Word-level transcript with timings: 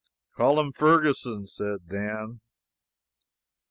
"Call 0.35 0.59
him 0.59 0.71
Ferguson," 0.71 1.45
said 1.45 1.87
Dan. 1.87 2.39